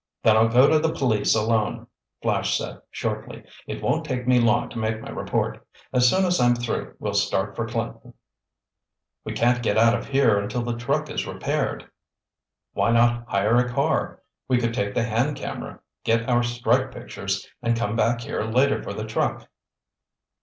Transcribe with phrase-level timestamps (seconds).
[0.23, 1.85] "Then I'll go to the police alone,"
[2.23, 3.43] Flash said shortly.
[3.67, 5.63] "It won't take me long to make my report.
[5.93, 8.15] As soon as I'm through we'll start for Clinton."
[9.25, 11.87] "We can't get out of here until the truck is repaired."
[12.73, 14.23] "Why not hire a car?
[14.47, 18.81] We could take the hand camera, get our strike pictures, and come back here later
[18.81, 19.47] for the truck."